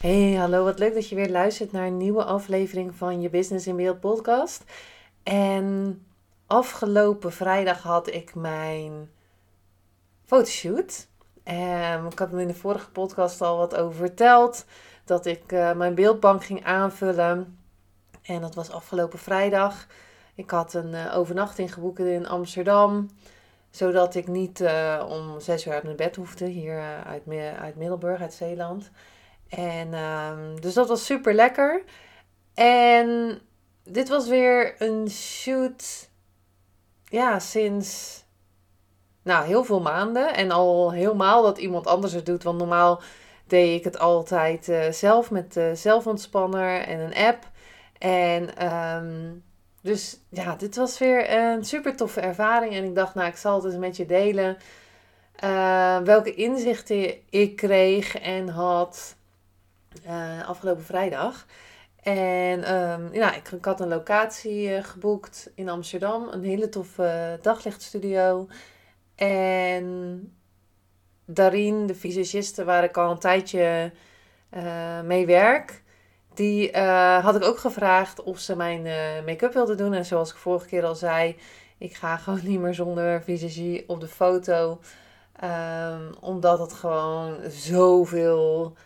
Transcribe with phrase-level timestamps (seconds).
[0.00, 3.66] Hey, hallo, wat leuk dat je weer luistert naar een nieuwe aflevering van je Business
[3.66, 4.64] in Beeld podcast.
[5.22, 6.02] En
[6.46, 9.10] afgelopen vrijdag had ik mijn
[10.24, 11.06] fotoshoot.
[11.44, 14.64] Um, ik had me in de vorige podcast al wat over verteld.
[15.04, 17.58] Dat ik uh, mijn beeldbank ging aanvullen.
[18.22, 19.86] En dat was afgelopen vrijdag.
[20.34, 23.10] Ik had een uh, overnachting geboekt in Amsterdam.
[23.70, 26.46] Zodat ik niet uh, om zes uur uit mijn bed hoefde.
[26.46, 27.22] Hier uit,
[27.58, 28.90] uit Middelburg, uit Zeeland.
[29.50, 31.82] En um, dus dat was super lekker.
[32.54, 33.40] En
[33.84, 36.08] dit was weer een shoot.
[37.04, 38.22] Ja, sinds.
[39.22, 40.34] Nou, heel veel maanden.
[40.34, 42.42] En al helemaal dat iemand anders het doet.
[42.42, 43.00] Want normaal
[43.46, 47.50] deed ik het altijd uh, zelf met zelfontspanner en een app.
[47.98, 49.44] En um,
[49.82, 52.74] dus ja, dit was weer een super toffe ervaring.
[52.74, 54.56] En ik dacht, nou, ik zal het eens met je delen.
[55.44, 59.16] Uh, welke inzichten ik kreeg en had
[60.06, 61.46] uh, afgelopen vrijdag.
[62.02, 66.28] En um, ja, ik, had een locatie uh, geboekt in Amsterdam.
[66.30, 68.48] Een hele toffe daglichtstudio.
[69.14, 70.36] En
[71.24, 73.92] Darien, de visagiste waar ik al een tijdje
[74.50, 75.82] uh, mee werk...
[76.34, 76.76] Die
[77.20, 78.82] had ik ook gevraagd of ze mijn
[79.24, 79.94] make-up wilde doen.
[79.94, 81.36] En zoals ik vorige keer al zei...
[81.80, 84.80] Ik ga gewoon niet meer zonder visagie op de foto.
[85.44, 88.76] Um, omdat het gewoon zoveel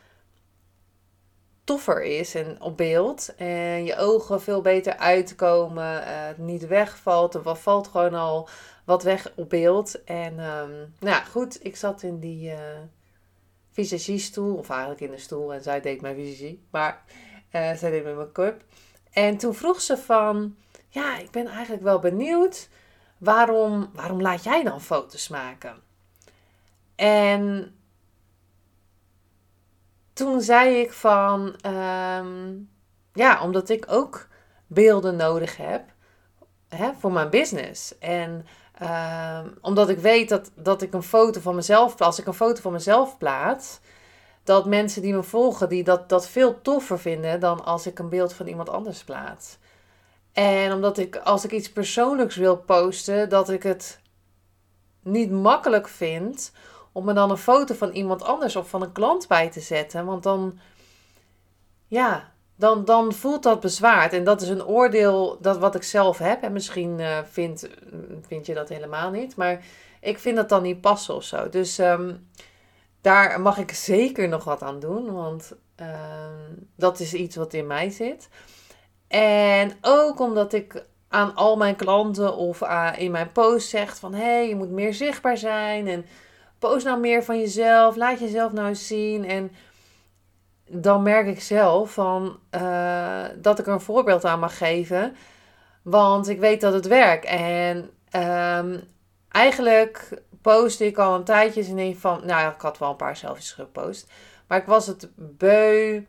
[1.65, 3.35] toffer is en op beeld.
[3.37, 7.35] En je ogen veel beter uitkomen, uh, niet wegvalt.
[7.35, 8.49] Er valt gewoon al
[8.85, 10.05] wat weg op beeld.
[10.05, 12.59] En um, nou ja, goed, ik zat in die uh,
[13.73, 15.55] visagiestoel, of eigenlijk in de stoel.
[15.55, 17.03] En zij deed mijn visagie, maar
[17.53, 18.65] uh, zij deed mijn make-up.
[19.13, 20.57] En toen vroeg ze van,
[20.89, 22.69] ja, ik ben eigenlijk wel benieuwd.
[23.19, 25.83] Waarom, waarom laat jij dan foto's maken?
[26.95, 27.75] En
[30.15, 32.71] toen zei ik van, um,
[33.13, 34.27] ja, omdat ik ook
[34.67, 35.83] beelden nodig heb
[36.69, 37.99] hè, voor mijn business.
[37.99, 38.47] En
[38.83, 42.61] um, omdat ik weet dat, dat ik een foto van mezelf, als ik een foto
[42.61, 43.81] van mezelf plaats,
[44.45, 48.09] dat mensen die me volgen, die dat, dat veel toffer vinden dan als ik een
[48.09, 49.59] beeld van iemand anders plaats.
[50.33, 54.01] En omdat ik, als ik iets persoonlijks wil posten, dat ik het
[55.03, 56.53] niet makkelijk vind
[56.95, 60.05] om er dan een foto van iemand anders of van een klant bij te zetten.
[60.05, 60.59] Want dan,
[61.87, 64.13] ja, dan, dan voelt dat bezwaard.
[64.13, 66.43] En dat is een oordeel dat wat ik zelf heb.
[66.43, 67.69] En misschien uh, vind,
[68.27, 69.37] vind je dat helemaal niet.
[69.37, 69.65] Maar
[70.01, 71.49] ik vind dat dan niet passen of zo.
[71.49, 72.29] Dus um,
[73.01, 75.13] daar mag ik zeker nog wat aan doen.
[75.13, 78.29] Want um, dat is iets wat in mij zit.
[79.09, 84.15] En ook omdat ik aan al mijn klanten of uh, in mijn post zeg van...
[84.15, 86.07] hé, hey, je moet meer zichtbaar zijn en
[86.69, 87.97] post nou meer van jezelf.
[87.97, 89.25] Laat jezelf nou eens zien.
[89.25, 89.53] En
[90.69, 95.17] dan merk ik zelf van, uh, dat ik er een voorbeeld aan mag geven.
[95.83, 97.25] Want ik weet dat het werkt.
[97.25, 97.91] En
[98.57, 98.83] um,
[99.29, 102.21] eigenlijk post ik al een tijdje in een van...
[102.27, 104.11] Nou, ik had wel een paar selfies gepost.
[104.47, 106.03] Maar ik was het beu.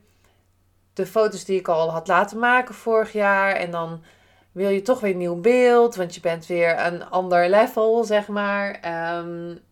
[0.94, 3.52] De foto's die ik al had laten maken vorig jaar.
[3.52, 4.04] En dan
[4.52, 5.96] wil je toch weer een nieuw beeld.
[5.96, 8.80] Want je bent weer een ander level, zeg maar.
[9.18, 9.64] Um,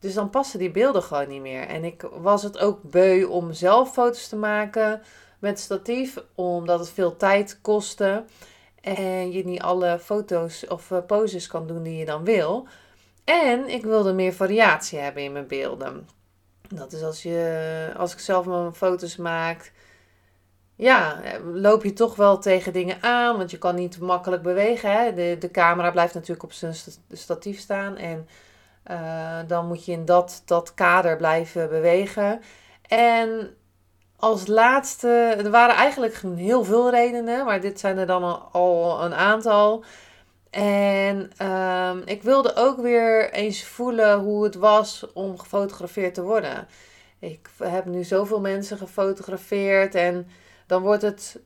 [0.00, 1.66] dus dan passen die beelden gewoon niet meer.
[1.66, 5.02] En ik was het ook beu om zelf foto's te maken
[5.38, 8.24] met statief, omdat het veel tijd kostte.
[8.80, 12.66] En je niet alle foto's of eh, poses kan doen die je dan wil.
[13.24, 16.08] En ik wilde meer variatie hebben in mijn beelden.
[16.68, 19.72] Dat is als, je, als ik zelf mijn foto's maak.
[20.76, 21.20] Ja,
[21.54, 23.36] loop je toch wel tegen dingen aan.
[23.36, 24.92] Want je kan niet makkelijk bewegen.
[24.92, 25.14] Hè?
[25.14, 26.74] De, de camera blijft natuurlijk op zijn
[27.12, 27.96] statief staan.
[27.96, 28.28] En
[28.90, 32.40] uh, dan moet je in dat, dat kader blijven bewegen.
[32.88, 33.56] En
[34.16, 35.08] als laatste,
[35.38, 39.84] er waren eigenlijk heel veel redenen, maar dit zijn er dan al een aantal.
[40.50, 46.68] En uh, ik wilde ook weer eens voelen hoe het was om gefotografeerd te worden.
[47.18, 50.28] Ik heb nu zoveel mensen gefotografeerd en
[50.66, 51.40] dan wordt het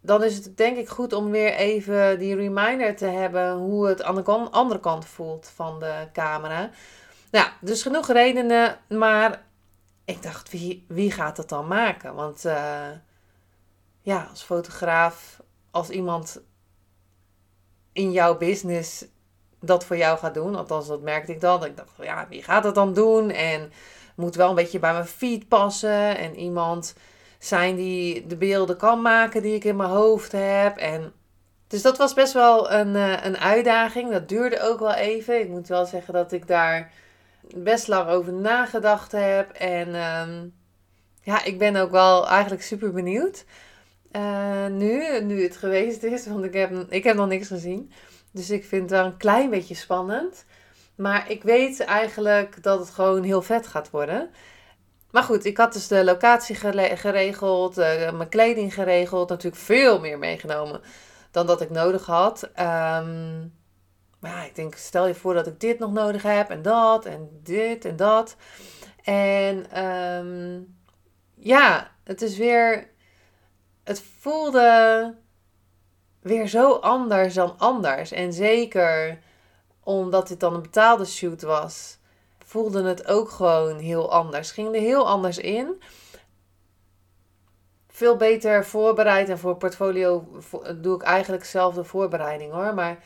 [0.00, 4.02] dan is het denk ik goed om weer even die reminder te hebben hoe het
[4.02, 6.70] aan de andere kant voelt van de camera.
[7.30, 9.46] Nou, dus genoeg redenen, maar
[10.04, 12.14] ik dacht, wie, wie gaat dat dan maken?
[12.14, 12.88] Want uh,
[14.00, 16.40] ja, als fotograaf, als iemand
[17.92, 19.04] in jouw business
[19.60, 21.64] dat voor jou gaat doen, althans dat merkte ik dan.
[21.64, 23.30] Ik dacht, ja, wie gaat dat dan doen?
[23.30, 23.72] En
[24.14, 26.94] moet wel een beetje bij mijn feed passen en iemand
[27.40, 30.76] zijn die de beelden kan maken die ik in mijn hoofd heb.
[30.76, 31.12] En
[31.66, 34.10] dus dat was best wel een, uh, een uitdaging.
[34.10, 35.40] Dat duurde ook wel even.
[35.40, 36.92] Ik moet wel zeggen dat ik daar
[37.54, 39.50] best lang over nagedacht heb.
[39.50, 40.46] En ehm,
[41.22, 43.44] ja, ik ben ook wel eigenlijk super benieuwd.
[44.12, 47.92] Uh, nu, nu het geweest is, want ik heb, ik heb nog niks gezien.
[48.30, 50.44] Dus ik vind het wel een klein beetje spannend.
[50.94, 54.30] Maar ik weet eigenlijk dat het gewoon heel vet gaat worden.
[55.10, 56.54] Maar goed, ik had dus de locatie
[56.96, 59.28] geregeld, uh, mijn kleding geregeld.
[59.28, 60.80] Natuurlijk veel meer meegenomen
[61.30, 62.42] dan dat ik nodig had.
[62.42, 63.58] Um,
[64.20, 67.40] maar ik denk, stel je voor dat ik dit nog nodig heb en dat en
[67.42, 68.36] dit en dat.
[69.04, 70.76] En um,
[71.34, 72.88] ja, het is weer.
[73.84, 75.14] Het voelde
[76.20, 78.12] weer zo anders dan anders.
[78.12, 79.18] En zeker
[79.82, 81.98] omdat dit dan een betaalde shoot was,
[82.50, 84.50] voelde het ook gewoon heel anders.
[84.50, 85.82] Ging er heel anders in.
[87.88, 90.28] Veel beter voorbereid en voor portfolio
[90.76, 92.74] doe ik eigenlijk zelf de voorbereiding hoor.
[92.74, 92.98] Maar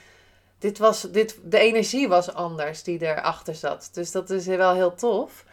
[0.58, 3.91] dit was, dit, de energie was anders die erachter zat.
[3.93, 5.44] Dus dat is wel heel tof.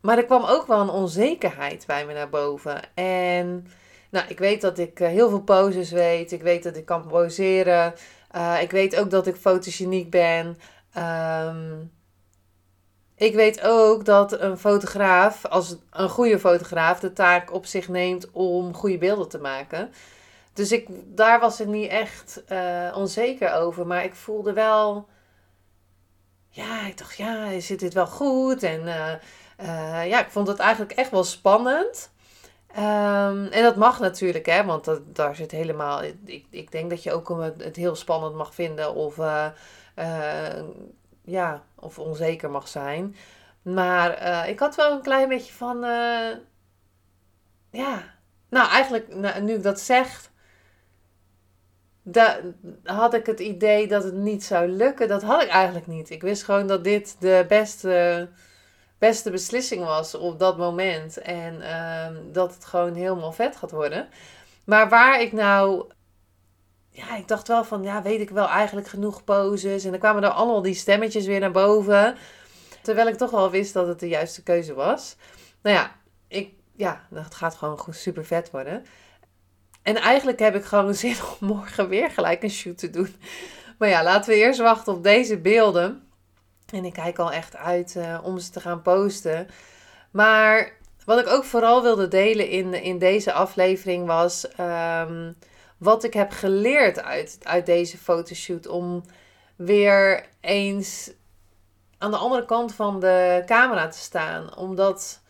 [0.00, 2.94] Maar er kwam ook wel een onzekerheid bij me naar boven.
[2.94, 3.66] En
[4.10, 6.32] nou, ik weet dat ik eh, heel veel poses weet.
[6.32, 7.94] Ik weet dat ik kan poseren.
[8.36, 10.58] Uh, ik weet ook dat ik fotogeniek ben.
[10.96, 11.90] Um,
[13.22, 18.30] ik weet ook dat een fotograaf, als een goede fotograaf, de taak op zich neemt
[18.30, 19.92] om goede beelden te maken.
[20.52, 23.86] Dus ik, daar was ik niet echt uh, onzeker over.
[23.86, 25.08] Maar ik voelde wel.
[26.48, 28.62] Ja, ik dacht, ja, zit dit wel goed?
[28.62, 29.12] En uh,
[29.60, 32.10] uh, ja, ik vond het eigenlijk echt wel spannend.
[32.76, 36.02] Um, en dat mag natuurlijk, hè, want dat, daar zit helemaal.
[36.24, 39.16] Ik, ik denk dat je ook het heel spannend mag vinden of,
[41.24, 43.16] ja, of onzeker mag zijn.
[43.62, 45.80] Maar ik had wel een klein beetje van.
[47.70, 48.14] ja,
[48.48, 50.30] nou eigenlijk, nou, nu ik dat zeg,
[52.84, 55.08] had ik het idee dat het niet zou lukken.
[55.08, 56.10] Dat had ik eigenlijk niet.
[56.10, 58.28] Ik wist gewoon dat dit de beste,
[58.98, 61.18] beste beslissing was op dat moment.
[61.18, 64.08] En ehm, dat het gewoon helemaal vet gaat worden.
[64.64, 65.84] Maar waar ik nou.
[66.94, 69.84] Ja, ik dacht wel van, ja, weet ik wel eigenlijk genoeg poses.
[69.84, 72.16] En dan kwamen er allemaal die stemmetjes weer naar boven.
[72.82, 75.16] Terwijl ik toch wel wist dat het de juiste keuze was.
[75.62, 75.96] Nou ja,
[76.28, 78.84] ik, ja, het gaat gewoon super vet worden.
[79.82, 83.16] En eigenlijk heb ik gewoon zin om morgen weer gelijk een shoot te doen.
[83.78, 86.06] Maar ja, laten we eerst wachten op deze beelden.
[86.72, 89.48] En ik kijk al echt uit uh, om ze te gaan posten.
[90.10, 90.72] Maar
[91.04, 95.36] wat ik ook vooral wilde delen in, in deze aflevering was um,
[95.82, 98.66] wat ik heb geleerd uit, uit deze fotoshoot.
[98.66, 99.02] Om
[99.56, 101.12] weer eens
[101.98, 104.56] aan de andere kant van de camera te staan.
[104.56, 105.20] Omdat,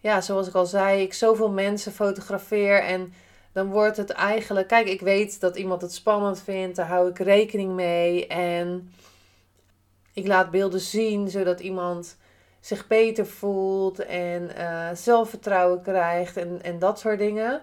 [0.00, 3.12] ja, zoals ik al zei, ik zoveel mensen fotografeer en
[3.52, 4.68] dan wordt het eigenlijk.
[4.68, 8.26] Kijk, ik weet dat iemand het spannend vindt, daar hou ik rekening mee.
[8.26, 8.92] En
[10.12, 12.16] ik laat beelden zien zodat iemand
[12.60, 17.62] zich beter voelt en uh, zelfvertrouwen krijgt en, en dat soort dingen.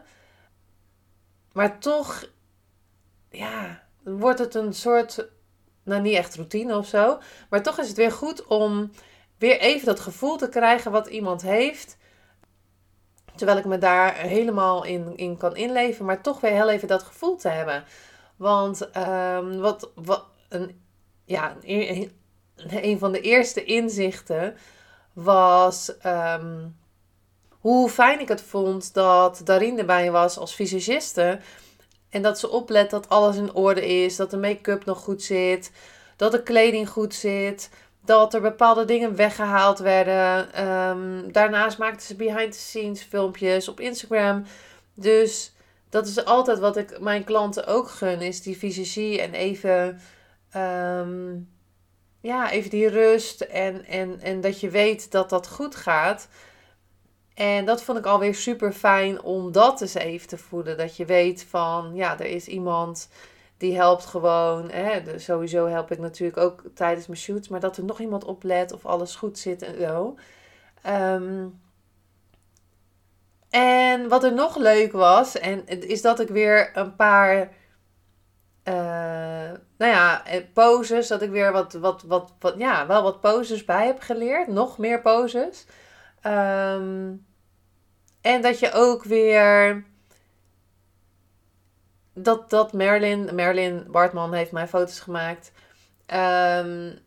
[1.55, 2.25] Maar toch,
[3.37, 5.27] ja, wordt het een soort,
[5.83, 8.91] nou niet echt routine of zo, maar toch is het weer goed om
[9.37, 11.97] weer even dat gevoel te krijgen wat iemand heeft
[13.35, 17.03] Terwijl ik me daar helemaal in, in kan inleven, maar toch weer heel even dat
[17.03, 17.83] gevoel te hebben.
[18.35, 20.81] Want um, wat, wat een,
[21.25, 21.55] ja,
[22.55, 24.57] een van de eerste inzichten
[25.13, 26.77] was um,
[27.49, 31.39] hoe fijn ik het vond dat Darine erbij was als visagiste.
[32.15, 35.71] En dat ze oplet dat alles in orde is, dat de make-up nog goed zit,
[36.15, 37.69] dat de kleding goed zit
[38.05, 40.63] dat er bepaalde dingen weggehaald werden.
[40.67, 44.45] Um, daarnaast maakten ze behind the scenes filmpjes op Instagram.
[44.93, 45.53] Dus
[45.89, 50.01] dat is altijd wat ik mijn klanten ook gun, is die visagie en even,
[50.55, 51.49] um,
[52.21, 56.27] ja, even die rust en, en, en dat je weet dat dat goed gaat.
[57.35, 60.77] En dat vond ik alweer super fijn om dat eens even te voelen.
[60.77, 63.09] Dat je weet van, ja, er is iemand
[63.57, 64.69] die helpt gewoon.
[64.71, 67.47] Hè, sowieso help ik natuurlijk ook tijdens mijn shoots.
[67.47, 70.15] Maar dat er nog iemand oplet of alles goed zit en zo.
[70.81, 71.47] Ehm,
[73.49, 77.51] en wat er nog leuk was, en is dat ik weer een paar
[79.77, 80.23] nou ja,
[80.53, 84.47] poses, dat ik weer wat, wat, wat, wat, ja, wel wat poses bij heb geleerd.
[84.47, 85.65] Nog meer poses.
[86.25, 87.13] Ehm,
[88.21, 89.83] en dat je ook weer.
[92.13, 95.51] Dat, dat Merlin, Merlin Bartman heeft mijn foto's gemaakt.
[96.13, 96.99] Um,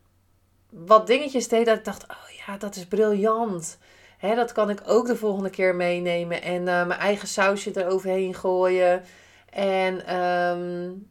[0.69, 3.77] wat dingetjes deed dat ik dacht: oh ja, dat is briljant.
[4.17, 6.41] Hè, dat kan ik ook de volgende keer meenemen.
[6.41, 9.03] En uh, mijn eigen sausje eroverheen gooien.
[9.49, 11.09] En um,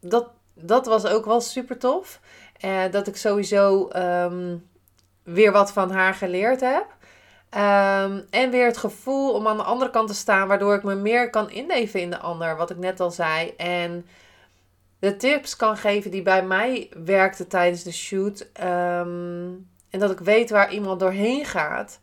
[0.00, 2.20] dat, dat was ook wel super tof.
[2.64, 3.88] Uh, dat ik sowieso
[5.22, 6.95] weer wat van haar geleerd heb.
[7.50, 10.94] Um, en weer het gevoel om aan de andere kant te staan, waardoor ik me
[10.94, 13.54] meer kan inleven in de ander, wat ik net al zei.
[13.56, 14.06] En
[14.98, 18.40] de tips kan geven die bij mij werkten tijdens de shoot.
[18.40, 22.00] Um, en dat ik weet waar iemand doorheen gaat.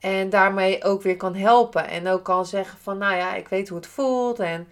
[0.00, 1.88] En daarmee ook weer kan helpen.
[1.88, 4.38] En ook kan zeggen van, nou ja, ik weet hoe het voelt.
[4.38, 4.68] En,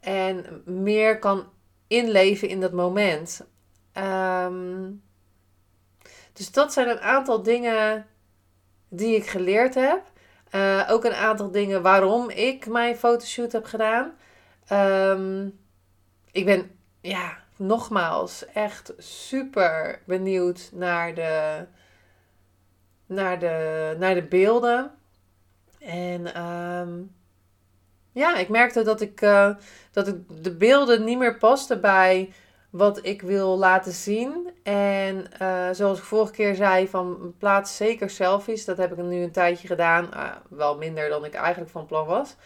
[0.00, 1.44] en meer kan
[1.86, 3.46] inleven in dat moment.
[3.94, 5.02] Um,
[6.32, 8.06] dus dat zijn een aantal dingen
[8.88, 10.02] die ik geleerd heb.
[10.54, 14.12] Uh, ook een aantal dingen waarom ik mijn fotoshoot heb gedaan.
[14.72, 15.58] Um,
[16.32, 21.64] ik ben, ja, nogmaals, echt super benieuwd naar de,
[23.06, 24.90] naar de, naar de beelden.
[25.78, 27.14] En um,
[28.12, 29.54] ja, ik merkte dat ik, uh,
[29.90, 32.32] dat ik de beelden niet meer pasten bij
[32.76, 34.50] wat ik wil laten zien.
[34.62, 38.64] En uh, zoals ik vorige keer zei, van plaats zeker selfies.
[38.64, 40.08] Dat heb ik nu een tijdje gedaan.
[40.14, 42.36] Uh, wel minder dan ik eigenlijk van plan was.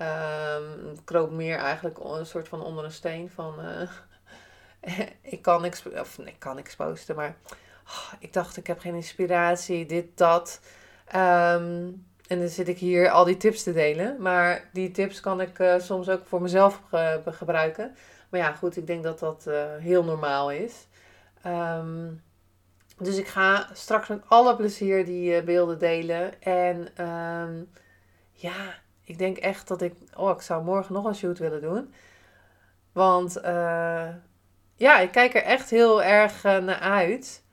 [0.00, 3.54] Um, ik kroop meer eigenlijk een soort van onder een steen van...
[3.60, 4.98] Uh,
[5.32, 5.82] ik kan niks...
[5.86, 7.36] Of ik kan niks posten, maar...
[7.86, 10.60] Oh, ik dacht, ik heb geen inspiratie, dit, dat.
[11.06, 14.16] Um, en dan zit ik hier al die tips te delen.
[14.18, 17.96] Maar die tips kan ik soms ook voor mezelf ge gebruiken.
[18.28, 20.86] Maar ja, goed, ik denk dat dat uh, heel normaal is.
[21.46, 22.22] Um,
[22.98, 26.42] dus ik ga straks met alle plezier die uh, beelden delen.
[26.42, 27.70] En um,
[28.32, 29.94] ja, ik denk echt dat ik...
[30.14, 31.94] Oh, ik zou morgen nog een shoot willen doen.
[32.92, 34.08] Want uh,
[34.74, 37.44] ja, ik kijk er echt heel erg naar uit.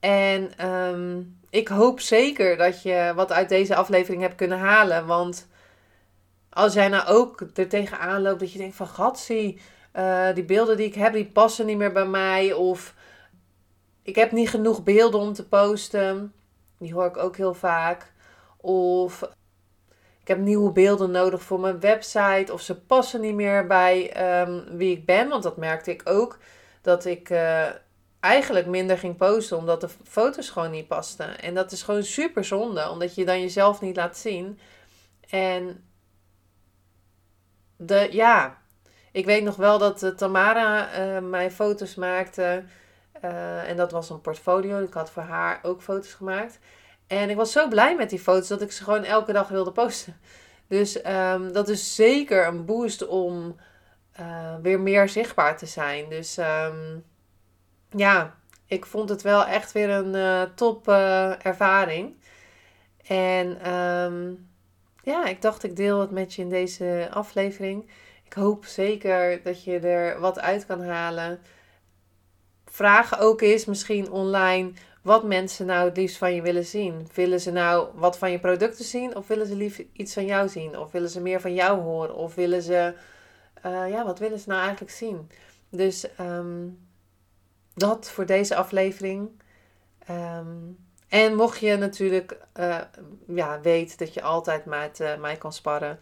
[0.00, 5.06] En um, ik hoop zeker dat je wat uit deze aflevering hebt kunnen halen.
[5.06, 5.48] Want
[6.50, 8.86] als jij nou ook er tegenaan loopt dat je denkt van...
[8.86, 9.60] Gatsie,
[9.96, 12.52] uh, die beelden die ik heb, die passen niet meer bij mij.
[12.52, 12.94] Of
[14.02, 16.32] ik heb niet genoeg beelden om te posten.
[16.78, 18.12] Die hoor ik ook heel vaak.
[18.56, 19.22] Of
[20.20, 22.52] ik heb nieuwe beelden nodig voor mijn website.
[22.52, 25.28] Of ze passen niet meer bij um, wie ik ben.
[25.28, 26.38] Want dat merkte ik ook.
[26.80, 27.66] Dat ik uh,
[28.20, 29.56] eigenlijk minder ging posten.
[29.56, 31.40] Omdat de foto's gewoon niet pasten.
[31.40, 32.90] En dat is gewoon super zonde.
[32.90, 34.58] Omdat je dan jezelf niet laat zien.
[35.28, 35.84] En
[37.76, 38.58] de, ja,
[39.18, 42.64] ik weet nog wel dat uh, Tamara uh, mij foto's maakte.
[43.24, 44.82] Uh, en dat was een portfolio.
[44.82, 46.58] Ik had voor haar ook foto's gemaakt.
[47.06, 49.72] En ik was zo blij met die foto's dat ik ze gewoon elke dag wilde
[49.72, 50.20] posten.
[50.66, 53.56] Dus um, dat is zeker een boost om
[54.62, 56.08] weer meer zichtbaar te zijn.
[56.08, 57.04] Dus um,
[57.90, 58.34] ja,
[58.66, 60.88] ik vond het wel echt weer een top
[61.42, 62.14] ervaring.
[63.06, 64.48] En um,
[65.02, 67.90] ja, ik dacht ik deel het met je in deze aflevering.
[68.28, 71.40] Ik hoop zeker dat je er wat uit kan halen.
[72.66, 77.08] Vraag ook eens misschien online wat mensen nou het liefst van je willen zien.
[77.14, 80.48] Willen ze nou wat van je producten zien of willen ze liever iets van jou
[80.48, 80.78] zien?
[80.78, 82.14] Of willen ze meer van jou horen?
[82.14, 82.94] Of willen ze,
[83.66, 85.30] uh, ja, wat willen ze nou eigenlijk zien?
[85.68, 86.78] Dus um,
[87.74, 89.42] dat voor deze aflevering.
[90.10, 92.80] Um, en mocht je natuurlijk uh,
[93.26, 95.98] ja, weet dat je altijd met uh, mij kan sparren.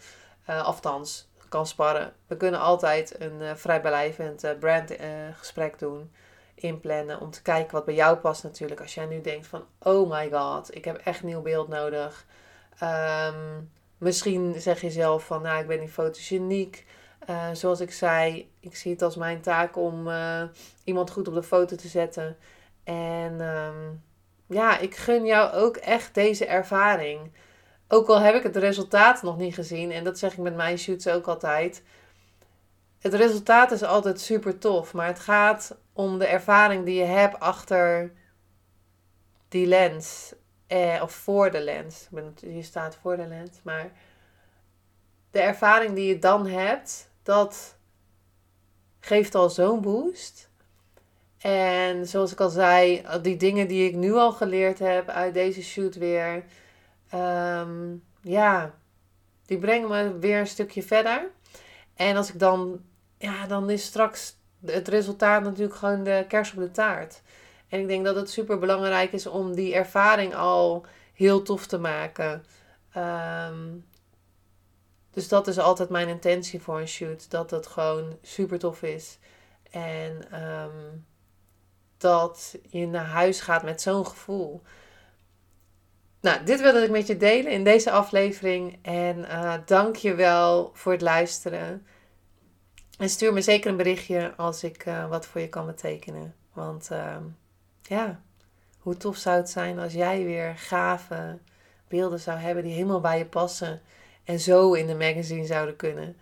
[0.47, 1.29] Althans,
[1.65, 2.13] sparren.
[2.27, 6.11] We kunnen altijd een uh, vrijblijvend uh, brandgesprek doen,
[6.55, 7.21] inplannen.
[7.21, 8.81] Om te kijken wat bij jou past natuurlijk.
[8.81, 12.27] Als jij nu denkt van, oh my god, ik heb echt nieuw beeld nodig.
[12.83, 16.87] Um, misschien zeg je zelf van, nou ik ben niet fotogeniek.
[17.53, 20.09] Zoals ik zei, ik zie het als mijn taak om
[20.85, 22.37] iemand goed op de foto te zetten.
[22.85, 24.03] En um,
[24.47, 27.33] ja, ik gun jou ook echt deze ervaring.
[27.89, 30.79] Ook al heb ik het resultaat nog niet gezien, en dat zeg ik met mijn
[30.79, 31.83] shoots ook altijd.
[32.99, 37.41] Het resultaat is altijd super tof, maar het gaat om de ervaring die je hebt
[37.41, 38.13] achter
[39.49, 40.35] die lens.
[40.67, 42.09] Eh, of voor de lens.
[42.41, 43.91] Je staat voor de lens, maar
[45.31, 47.77] de ervaring die je dan hebt, dat
[49.01, 50.51] geeft al zo'n boost.
[51.39, 55.63] En zoals ik al zei, die dingen die ik nu al geleerd heb uit deze
[55.63, 56.45] shoot weer
[57.15, 58.75] um, ja,
[59.47, 61.31] die brengen me weer een stukje verder.
[61.95, 62.81] En als ik dan,
[63.19, 67.23] ja, dan is straks het resultaat natuurlijk gewoon de kers op de taart.
[67.69, 71.79] En ik denk dat het super belangrijk is om die ervaring al heel tof te
[71.79, 72.45] maken.
[72.93, 73.75] Ehm,
[75.11, 77.31] dus dat is altijd mijn intentie voor een shoot.
[77.31, 79.19] Dat het gewoon super tof is.
[79.71, 80.99] En ehm,
[81.99, 84.63] dat je naar huis gaat met zo'n gevoel.
[86.27, 88.79] Nou, dit wilde ik met je delen in deze aflevering.
[88.83, 91.87] En uh, dank je wel voor het luisteren.
[92.99, 96.35] En stuur me zeker een berichtje als ik uh, wat voor je kan betekenen.
[96.53, 97.17] Want uh,
[97.83, 98.21] ja,
[98.79, 101.39] hoe tof zou het zijn als jij weer gave
[101.89, 103.81] beelden zou hebben die helemaal bij je passen.
[104.25, 106.17] En zo in de magazine zouden kunnen.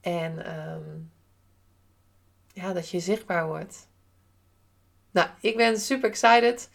[0.00, 1.10] En um,
[2.52, 3.88] ja, dat je zichtbaar wordt.
[5.10, 6.68] Nou, ik ben super excited.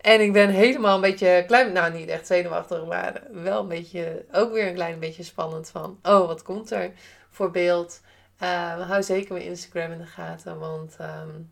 [0.00, 4.24] En ik ben helemaal een beetje klein, nou niet echt zenuwachtig, maar wel een beetje,
[4.32, 6.90] ook weer een klein beetje spannend van, oh, wat komt er
[7.30, 8.00] voor beeld?
[8.42, 11.50] Uh, hou zeker mijn Instagram in de gaten, want um,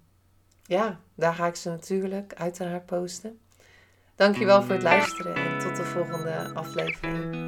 [0.63, 3.39] ja, daar ga ik ze natuurlijk uiteraard posten.
[4.17, 7.48] Dankjewel voor het luisteren en tot de volgende aflevering.